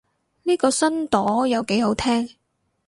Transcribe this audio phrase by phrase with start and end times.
[0.41, 2.27] 呢個新朵又幾好聽